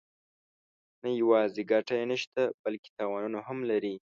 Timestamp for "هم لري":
3.47-3.95